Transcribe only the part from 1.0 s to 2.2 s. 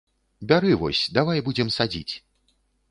давай будзем садзіць!